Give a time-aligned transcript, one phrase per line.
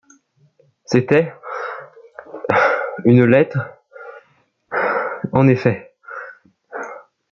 [0.83, 1.31] C'était
[3.05, 3.59] une lettre
[5.31, 5.93] en effet